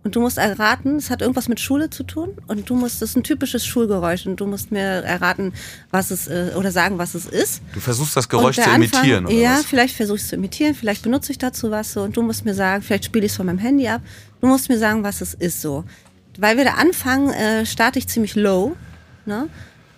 [0.03, 3.11] Und du musst erraten, es hat irgendwas mit Schule zu tun und du musst, das
[3.11, 5.53] ist ein typisches Schulgeräusch und du musst mir erraten,
[5.91, 7.61] was es äh, oder sagen, was es ist.
[7.73, 9.35] Du versuchst das Geräusch zu Anfang, imitieren, oder?
[9.35, 9.65] Ja, was?
[9.65, 12.45] vielleicht versuche ich es zu imitieren, vielleicht benutze ich dazu was so und du musst
[12.45, 14.01] mir sagen, vielleicht spiele ich es von meinem Handy ab.
[14.39, 15.83] Du musst mir sagen, was es ist so.
[16.37, 18.75] Weil wir da anfangen, äh, starte ich ziemlich low.
[19.27, 19.49] Ne?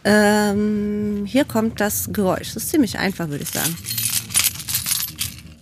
[0.05, 2.53] Ähm, hier kommt das Geräusch.
[2.53, 3.75] Das ist ziemlich einfach, würde ich sagen.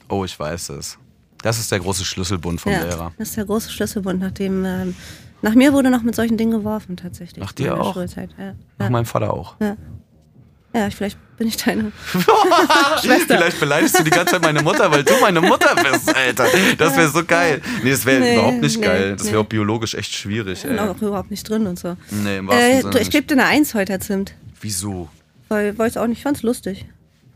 [0.09, 0.97] Oh, ich weiß es.
[1.41, 3.11] Das ist der große Schlüsselbund vom ja, Lehrer.
[3.17, 4.95] Das ist der große Schlüsselbund, nachdem ähm,
[5.41, 7.43] nach mir wurde noch mit solchen Dingen geworfen tatsächlich.
[7.43, 7.95] Nach dir auch?
[7.95, 9.55] Ja, nach meinem Vater auch.
[9.59, 9.75] Ja.
[10.73, 11.91] Ja, vielleicht bin ich deine
[13.03, 13.37] Schwester.
[13.37, 16.45] Vielleicht beleidigst du die ganze Zeit meine Mutter, weil du meine Mutter bist, Alter.
[16.77, 17.61] Das wäre so geil.
[17.83, 19.15] Nee, das wäre nee, überhaupt nicht nee, geil.
[19.17, 19.41] Das wäre nee.
[19.41, 20.63] auch biologisch echt schwierig.
[20.63, 21.97] Ich bin auch überhaupt nicht drin und so.
[22.11, 24.33] Nee, im wahrsten äh, Sinne Ich gebe dir eine Eins heute, Herr Zimt.
[24.61, 25.09] Wieso?
[25.49, 26.85] Weil, weil ich auch nicht, ich fand's lustig.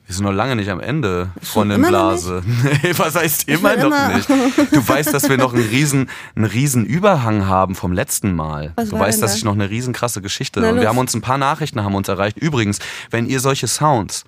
[0.06, 2.44] Wir sind noch lange nicht am Ende, Freundin Blase.
[2.84, 4.10] Nee, was heißt immer noch immer.
[4.10, 4.30] nicht?
[4.30, 8.72] Du weißt, dass wir noch einen riesen, einen riesen Überhang haben vom letzten Mal.
[8.76, 9.38] Was du weißt, dass da?
[9.38, 10.62] ich noch eine riesen krasse Geschichte.
[10.62, 12.38] Na, und wir haben uns ein paar Nachrichten haben uns erreicht.
[12.38, 14.26] Übrigens, wenn ihr solche Sounds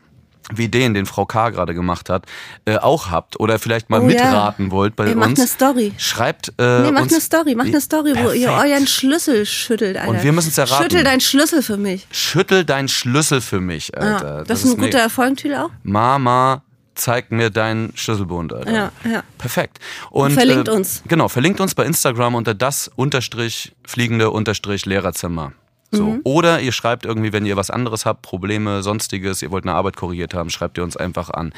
[0.53, 1.49] wie den, den Frau K.
[1.49, 2.25] gerade gemacht hat,
[2.65, 4.71] äh, auch habt oder vielleicht mal oh, mitraten ja.
[4.71, 5.19] wollt bei Ey, uns.
[5.19, 5.93] Macht eine Story.
[5.97, 10.09] Schreibt äh, Nee, macht eine Story, macht eine Story, wo ihr euren Schlüssel schüttelt, Alter.
[10.09, 10.83] Und wir müssen es erraten.
[10.83, 12.07] Schüttel deinen Schlüssel für mich.
[12.11, 14.27] Schüttel deinen Schlüssel für mich, Alter.
[14.27, 15.69] Ja, das, das, ist ein guter Erfolgentitel auch.
[15.83, 16.63] Mama,
[16.95, 18.71] zeig mir deinen Schlüsselbund, Alter.
[18.71, 19.23] Ja, ja.
[19.37, 19.79] Perfekt.
[20.09, 21.03] Und, Und verlinkt äh, uns.
[21.07, 25.53] Genau, verlinkt uns bei Instagram unter das unterstrich fliegende unterstrich Lehrerzimmer.
[25.91, 26.03] So.
[26.03, 26.21] Mhm.
[26.23, 29.95] Oder ihr schreibt irgendwie, wenn ihr was anderes habt, Probleme, sonstiges, ihr wollt eine Arbeit
[29.95, 31.53] korrigiert haben, schreibt ihr uns einfach an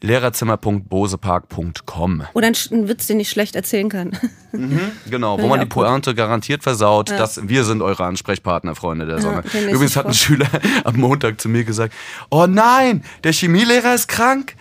[0.00, 2.22] lehrerzimmer.bosepark.com.
[2.32, 4.18] Oder einen Witz, den ich schlecht erzählen kann.
[4.54, 7.16] Mhm, genau, wo man die Pointe garantiert versaut, ja.
[7.16, 9.42] dass wir sind eure Ansprechpartner, Freunde der Sonne.
[9.50, 10.46] Ja, Übrigens hat ein Schüler
[10.84, 11.94] am Montag zu mir gesagt,
[12.28, 14.54] oh nein, der Chemielehrer ist krank.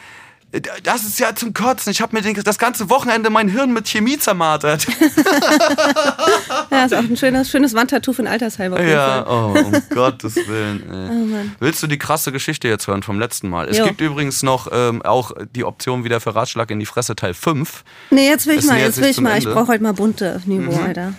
[0.83, 1.91] Das ist ja zum Kotzen.
[1.91, 4.85] Ich habe mir das ganze Wochenende mein Hirn mit Chemie zermartert.
[6.71, 8.75] ja, ist auch ein schönes, schönes Wandtattoo für ein Altersheim.
[8.85, 10.83] Ja, oh, um Gottes Willen.
[10.91, 13.69] Oh, Willst du die krasse Geschichte jetzt hören vom letzten Mal?
[13.69, 13.85] Es jo.
[13.85, 17.85] gibt übrigens noch ähm, auch die Option wieder für Ratschlag in die Fresse Teil 5.
[18.09, 19.37] Nee, jetzt will ich mal, jetzt will ich mal.
[19.37, 20.83] Ich brauche heute mal bunte Niveau, mhm.
[20.83, 21.13] Alter.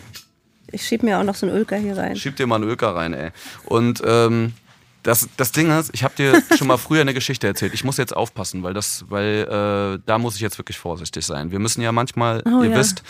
[0.71, 2.17] Ich schieb mir auch noch so einen Ölker hier rein.
[2.17, 3.31] Schieb dir mal einen Ölker rein, ey.
[3.65, 4.53] Und ähm,
[5.03, 7.75] das, das Ding ist, ich habe dir schon mal früher eine Geschichte erzählt.
[7.75, 9.47] Ich muss jetzt aufpassen, weil das, weil
[9.99, 11.51] äh, da muss ich jetzt wirklich vorsichtig sein.
[11.51, 12.77] Wir müssen ja manchmal, oh, ihr ja.
[12.77, 13.03] wisst,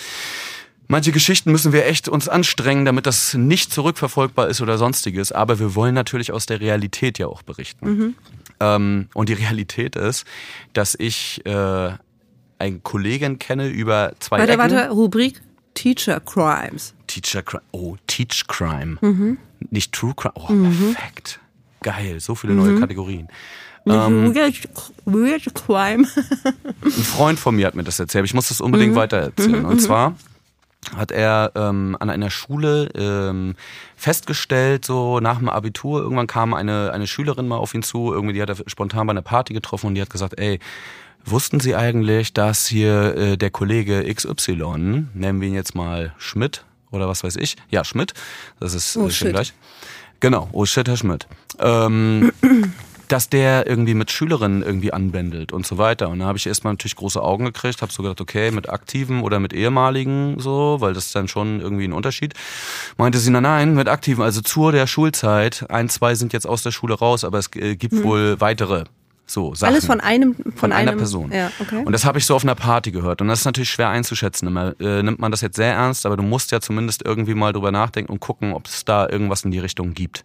[0.88, 5.32] manche Geschichten müssen wir echt uns anstrengen, damit das nicht zurückverfolgbar ist oder sonstiges.
[5.32, 7.88] Aber wir wollen natürlich aus der Realität ja auch berichten.
[7.88, 8.14] Mhm.
[8.60, 10.24] Ähm, und die Realität ist,
[10.72, 11.92] dass ich äh,
[12.58, 14.60] einen Kollegen kenne über zwei Warte, Ecken.
[14.60, 15.42] warte, Rubrik
[15.74, 16.94] Teacher Crimes.
[17.06, 17.62] Teacher Crime.
[17.72, 18.98] Oh, Teach Crime.
[19.00, 19.38] Mhm.
[19.70, 20.34] Nicht True Crime.
[20.36, 20.94] Oh, mhm.
[20.94, 21.40] perfekt.
[21.82, 22.80] Geil, so viele neue mhm.
[22.80, 23.28] Kategorien.
[23.86, 24.34] Ähm,
[25.04, 26.06] weird, Crime.
[26.84, 28.24] ein Freund von mir hat mir das erzählt.
[28.24, 28.96] Ich muss das unbedingt mhm.
[28.96, 29.64] weiter erzählen.
[29.64, 29.80] Und mhm.
[29.80, 30.14] zwar
[30.96, 33.54] hat er ähm, an einer Schule ähm,
[33.96, 38.34] festgestellt, so nach dem Abitur, irgendwann kam eine, eine Schülerin mal auf ihn zu, irgendwie,
[38.34, 40.58] die hat er spontan bei einer Party getroffen und die hat gesagt, ey,
[41.24, 46.64] wussten Sie eigentlich, dass hier äh, der Kollege XY, nennen wir ihn jetzt mal Schmidt
[46.90, 48.12] oder was weiß ich, ja, Schmidt,
[48.58, 49.54] das ist oh, äh, schon gleich,
[50.22, 51.26] Genau, oh shit, Herr Schmidt.
[51.58, 52.32] Ähm,
[53.12, 56.08] dass der irgendwie mit Schülerinnen irgendwie anbändelt und so weiter.
[56.08, 59.20] Und da habe ich erstmal natürlich große Augen gekriegt, habe so gedacht, okay, mit aktiven
[59.20, 62.32] oder mit ehemaligen so, weil das ist dann schon irgendwie ein Unterschied.
[62.96, 66.62] Meinte sie, nein, nein, mit aktiven, also zur der Schulzeit, ein, zwei sind jetzt aus
[66.62, 68.04] der Schule raus, aber es äh, gibt mhm.
[68.04, 68.84] wohl weitere
[69.26, 69.74] so, Sachen.
[69.74, 71.32] Alles von einem von, von einer einem, Person.
[71.32, 71.82] Ja, okay.
[71.84, 73.20] Und das habe ich so auf einer Party gehört.
[73.20, 74.48] Und das ist natürlich schwer einzuschätzen.
[74.48, 77.52] Immer, äh, nimmt man das jetzt sehr ernst, aber du musst ja zumindest irgendwie mal
[77.52, 80.22] drüber nachdenken und gucken, ob es da irgendwas in die Richtung gibt.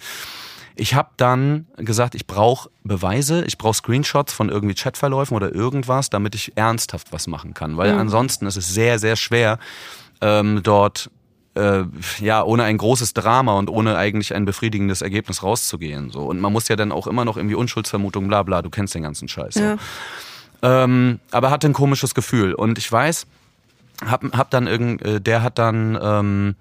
[0.79, 6.09] Ich habe dann gesagt, ich brauche Beweise, ich brauche Screenshots von irgendwie Chatverläufen oder irgendwas,
[6.09, 7.77] damit ich ernsthaft was machen kann.
[7.77, 7.99] Weil mhm.
[7.99, 9.57] ansonsten ist es sehr, sehr schwer,
[10.21, 11.09] ähm, dort
[11.55, 11.85] äh,
[12.19, 16.11] ja, ohne ein großes Drama und ohne eigentlich ein befriedigendes Ergebnis rauszugehen.
[16.11, 16.21] So.
[16.21, 19.03] Und man muss ja dann auch immer noch irgendwie Unschuldsvermutung, bla bla, du kennst den
[19.03, 19.55] ganzen Scheiß.
[19.55, 19.77] Ja.
[20.61, 22.53] Ähm, aber hatte ein komisches Gefühl.
[22.53, 23.25] Und ich weiß,
[24.05, 26.55] hab, hab dann irgend, äh, der hat dann ähm,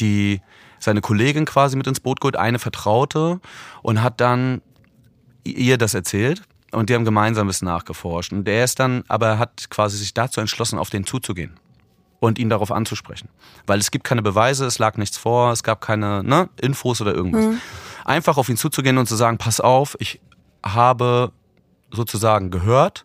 [0.00, 0.40] die
[0.84, 3.40] seine Kollegin quasi mit ins Boot geholt, eine Vertraute,
[3.82, 4.62] und hat dann
[5.44, 6.42] ihr das erzählt.
[6.70, 8.32] Und die haben gemeinsam ein bisschen nachgeforscht.
[8.32, 11.58] Und der ist dann, aber hat quasi sich dazu entschlossen, auf den zuzugehen
[12.18, 13.28] und ihn darauf anzusprechen.
[13.66, 17.14] Weil es gibt keine Beweise, es lag nichts vor, es gab keine ne, Infos oder
[17.14, 17.44] irgendwas.
[17.44, 17.60] Mhm.
[18.04, 20.20] Einfach auf ihn zuzugehen und zu sagen, pass auf, ich
[20.64, 21.32] habe
[21.90, 23.04] sozusagen gehört,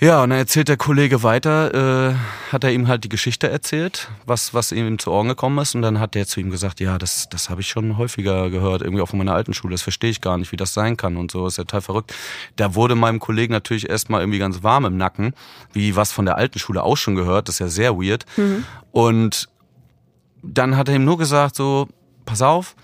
[0.00, 2.14] ja, und dann erzählt der Kollege weiter, äh,
[2.50, 5.74] hat er ihm halt die Geschichte erzählt, was, was ihm zu Ohren gekommen ist.
[5.74, 8.80] Und dann hat der zu ihm gesagt, ja, das, das habe ich schon häufiger gehört,
[8.80, 9.72] irgendwie auch von meiner alten Schule.
[9.72, 11.46] Das verstehe ich gar nicht, wie das sein kann und so.
[11.46, 12.14] Ist ja total verrückt.
[12.56, 15.34] Da wurde meinem Kollegen natürlich erstmal irgendwie ganz warm im Nacken,
[15.72, 17.48] wie was von der alten Schule auch schon gehört.
[17.48, 18.24] Das ist ja sehr weird.
[18.38, 18.64] Mhm.
[18.92, 19.48] Und
[20.42, 21.88] dann hat er ihm nur gesagt, so,
[22.24, 22.74] pass auf,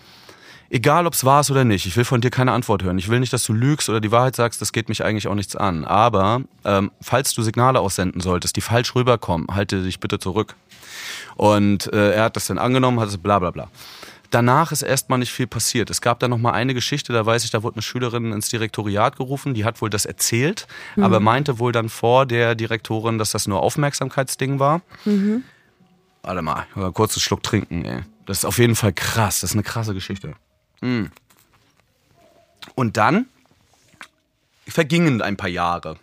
[0.71, 2.99] egal ob es war oder nicht, ich will von dir keine Antwort hören.
[2.99, 5.35] Ich will nicht, dass du lügst oder die Wahrheit sagst, das geht mich eigentlich auch
[5.35, 5.85] nichts an.
[5.85, 10.55] Aber ähm, falls du Signale aussenden solltest, die falsch rüberkommen, halte dich bitte zurück.
[11.37, 13.69] Und äh, er hat das dann angenommen, hat es bla bla bla.
[14.31, 15.89] Danach ist erstmal nicht viel passiert.
[15.91, 18.49] Es gab dann noch mal eine Geschichte, da weiß ich, da wurde eine Schülerin ins
[18.49, 21.05] Direktoriat gerufen, die hat wohl das erzählt, mhm.
[21.05, 24.83] aber meinte wohl dann vor der Direktorin, dass das nur Aufmerksamkeitsding war.
[25.05, 25.45] Mhm.
[26.23, 28.01] Warte mal, kurzen Schluck trinken, ey.
[28.27, 30.35] Das ist auf jeden Fall krass, das ist eine krasse Geschichte.
[30.81, 31.11] Mhm.
[32.75, 33.27] Und dann
[34.67, 35.99] vergingen ein paar Jahre.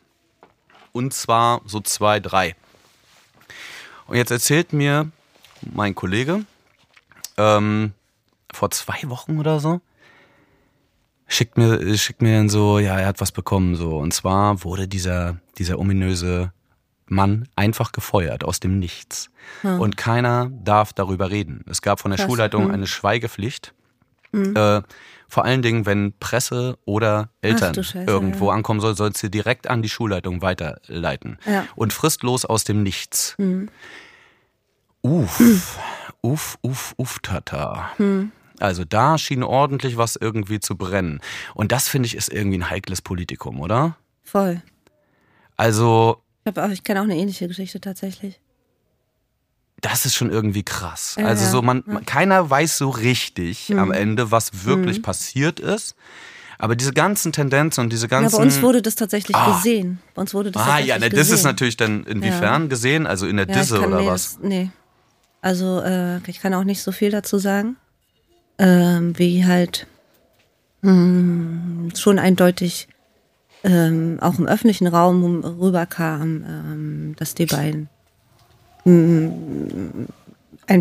[0.92, 2.56] Und zwar so zwei, drei.
[4.08, 5.12] Und jetzt erzählt mir
[5.62, 6.46] mein Kollege,
[7.38, 7.94] ähm,
[8.52, 9.82] vor zwei Wochen oder so,
[11.28, 13.98] schickt mir, schickt mir dann so, ja, er hat was bekommen, so.
[13.98, 16.52] Und zwar wurde dieser, dieser ominöse
[17.08, 19.30] Mann einfach gefeuert aus dem Nichts.
[19.62, 19.80] Hm.
[19.80, 21.64] Und keiner darf darüber reden.
[21.68, 22.28] Es gab von der Krass.
[22.28, 22.72] Schulleitung hm.
[22.72, 23.74] eine Schweigepflicht.
[24.34, 24.56] Hm.
[24.56, 24.82] Äh,
[25.28, 28.54] vor allen Dingen, wenn Presse oder Eltern Scheiße, irgendwo ja.
[28.54, 31.40] ankommen soll, sollst du direkt an die Schulleitung weiterleiten.
[31.46, 31.66] Ja.
[31.76, 33.36] Und fristlos aus dem Nichts.
[33.38, 33.70] Hm.
[35.02, 35.40] Uff,
[36.22, 37.92] uff, uff, uff, tata.
[37.98, 38.32] Hm.
[38.60, 41.20] Also da schien ordentlich was irgendwie zu brennen.
[41.56, 43.98] Und das finde ich ist irgendwie ein heikles Politikum, oder?
[44.24, 44.62] Voll.
[45.58, 46.22] Also.
[46.46, 48.40] Ich, auch, ich kenne auch eine ähnliche Geschichte tatsächlich.
[49.84, 51.16] Das ist schon irgendwie krass.
[51.20, 52.02] Ja, also so man, ja.
[52.06, 53.80] keiner weiß so richtig mhm.
[53.80, 55.04] am Ende, was wirklich mhm.
[55.04, 55.96] passiert ist.
[56.58, 58.32] Aber diese ganzen Tendenzen und diese ganzen.
[58.32, 59.56] Ja, bei uns wurde das tatsächlich ah.
[59.56, 60.00] gesehen.
[60.16, 62.68] Bei uns wurde das ah, ja, ne, das ist natürlich dann inwiefern ja.
[62.70, 63.06] gesehen?
[63.06, 64.38] Also in der ja, Disse oder nee, was?
[64.38, 64.72] Das, nee.
[65.42, 67.76] Also äh, ich kann auch nicht so viel dazu sagen
[68.58, 69.88] ähm, wie halt
[70.82, 72.88] mh, hm, schon eindeutig
[73.64, 77.90] ähm, auch im öffentlichen Raum rüberkam, ähm, dass die beiden
[78.86, 80.08] ein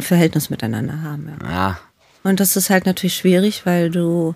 [0.01, 1.31] Verhältnis miteinander haben.
[1.43, 1.51] Ja.
[1.51, 1.79] ja.
[2.25, 4.35] Und das ist halt natürlich schwierig, weil du.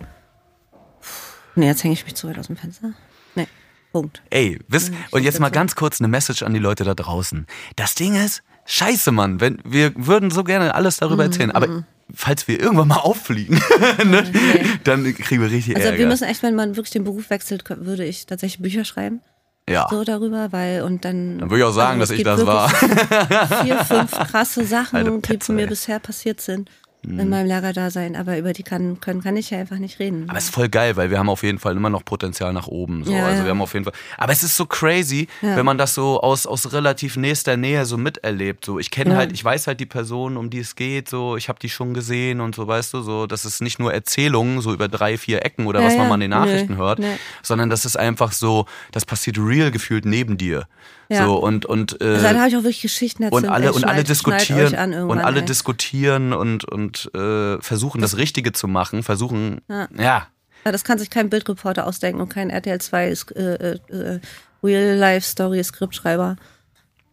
[1.54, 2.92] Nee, jetzt hänge ich mich zu weit aus dem Fenster.
[3.34, 3.48] Nee,
[3.92, 4.22] Punkt.
[4.30, 7.46] Ey, wisst, und jetzt mal ganz kurz eine Message an die Leute da draußen.
[7.76, 11.68] Das Ding ist, scheiße, Mann, wenn, wir würden so gerne alles darüber mhm, erzählen, aber
[11.68, 13.60] mhm falls wir irgendwann mal auffliegen,
[14.04, 14.64] ne, nee.
[14.84, 15.98] dann kriegen wir richtig Also Ärger.
[15.98, 19.20] wir müssen echt, wenn man wirklich den Beruf wechselt, würde ich tatsächlich Bücher schreiben.
[19.68, 19.88] Ja.
[19.90, 21.38] So darüber, weil und dann.
[21.38, 22.68] Dann würde ich auch sagen, also, dass ich das war.
[22.68, 26.70] Vier, fünf krasse Sachen, die mir bisher passiert sind
[27.06, 27.20] mhm.
[27.20, 30.24] in meinem Lagerdasein, aber über die kann, können, kann ich ja einfach nicht reden.
[30.28, 32.66] Aber es ist voll geil, weil wir haben auf jeden Fall immer noch Potenzial nach
[32.66, 33.04] oben.
[33.04, 33.12] So.
[33.12, 33.94] Ja, also wir haben auf jeden Fall.
[34.18, 37.96] Aber es ist so crazy, wenn man das so aus, aus relativ nächster Nähe so
[37.96, 38.64] miterlebt.
[38.64, 41.48] So, ich kenne halt, ich weiß halt die Person, um die es geht, so, ich
[41.48, 44.72] habe die schon gesehen und so, weißt du, so, das ist nicht nur Erzählungen, so
[44.72, 47.16] über drei, vier Ecken oder was man mal in den Nachrichten nee, hört, nee.
[47.42, 50.66] sondern das ist einfach so, das passiert real gefühlt neben dir.
[51.08, 51.26] Ja.
[51.26, 53.44] So und und äh, also dann habe ich auch wirklich Geschichten erzählt.
[53.44, 55.44] Und alle und alle diskutieren und alle ey.
[55.44, 59.88] diskutieren und und äh, versuchen das, Richtige zu machen, versuchen ja.
[59.96, 60.26] ja.
[60.64, 64.20] Das kann sich kein Bildreporter ausdenken und kein RTL 2 ist, äh, äh,
[64.64, 66.36] Real Life Story Skriptschreiber,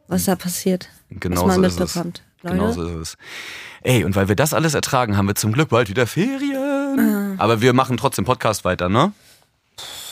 [0.08, 2.24] was da passiert, genau was man so mitbekommt.
[2.42, 3.18] Genau so ist es.
[3.84, 7.00] Ey, und weil wir das alles ertragen, haben wir zum Glück bald wieder Ferien.
[7.00, 7.36] Ah.
[7.38, 9.14] Aber wir machen trotzdem Podcast weiter, ne?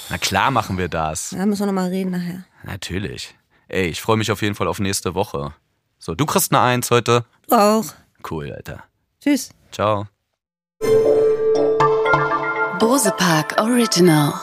[0.09, 1.31] Na klar machen wir das.
[1.31, 2.43] Ja, müssen wir nochmal reden nachher.
[2.63, 3.33] Natürlich.
[3.71, 5.53] Ey, ich freue mich auf jeden Fall auf nächste Woche.
[5.97, 7.23] So, du kriegst eine Eins heute.
[7.49, 7.85] Auch.
[8.29, 8.83] Cool, Alter.
[9.23, 9.51] Tschüss.
[9.71, 10.07] Ciao.
[12.79, 14.33] Bose Park Original.